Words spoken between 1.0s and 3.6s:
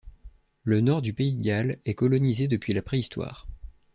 du pays de Galles est colonisé depuis la préhistoire.